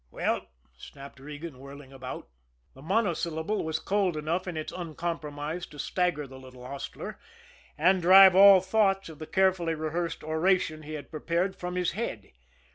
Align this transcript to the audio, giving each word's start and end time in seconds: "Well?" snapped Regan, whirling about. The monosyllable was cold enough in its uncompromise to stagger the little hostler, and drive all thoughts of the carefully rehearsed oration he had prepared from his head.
"Well?" 0.09 0.47
snapped 0.79 1.19
Regan, 1.19 1.59
whirling 1.59 1.93
about. 1.93 2.27
The 2.73 2.81
monosyllable 2.81 3.63
was 3.63 3.77
cold 3.77 4.17
enough 4.17 4.47
in 4.47 4.57
its 4.57 4.71
uncompromise 4.73 5.67
to 5.67 5.77
stagger 5.77 6.25
the 6.25 6.39
little 6.39 6.65
hostler, 6.65 7.19
and 7.77 8.01
drive 8.01 8.35
all 8.35 8.61
thoughts 8.61 9.09
of 9.09 9.19
the 9.19 9.27
carefully 9.27 9.75
rehearsed 9.75 10.23
oration 10.23 10.81
he 10.81 10.93
had 10.93 11.11
prepared 11.11 11.55
from 11.55 11.75
his 11.75 11.91
head. 11.91 12.31